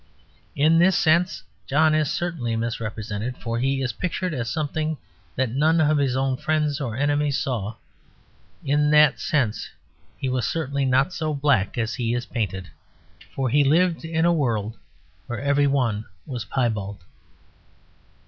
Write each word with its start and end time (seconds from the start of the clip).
In 0.55 0.79
this 0.79 0.97
sense 0.97 1.43
John 1.67 1.93
is 1.93 2.11
certainly 2.11 2.55
misrepresented, 2.55 3.37
for 3.37 3.59
he 3.59 3.83
is 3.83 3.93
pictured 3.93 4.33
as 4.33 4.49
something 4.49 4.97
that 5.35 5.51
none 5.51 5.79
of 5.79 5.99
his 5.99 6.15
own 6.15 6.37
friends 6.37 6.81
or 6.81 6.95
enemies 6.95 7.37
saw. 7.37 7.75
In 8.65 8.89
that 8.89 9.19
sense 9.19 9.69
he 10.17 10.27
was 10.27 10.47
certainly 10.47 10.85
not 10.85 11.13
so 11.13 11.35
black 11.35 11.77
as 11.77 11.93
he 11.93 12.15
is 12.15 12.25
painted, 12.25 12.67
for 13.35 13.49
he 13.51 13.63
lived 13.63 14.03
in 14.03 14.25
a 14.25 14.33
world 14.33 14.75
where 15.27 15.39
every 15.39 15.67
one 15.67 16.05
was 16.25 16.45
piebald. 16.45 17.03